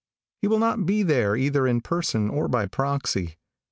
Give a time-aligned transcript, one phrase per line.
[0.41, 3.35] He will not be there either in person or by proxy.